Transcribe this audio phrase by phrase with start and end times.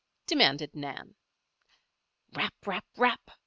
[0.25, 1.13] demanded Nan.
[2.33, 2.53] Rap!
[2.65, 2.83] rap!
[2.97, 3.21] rap!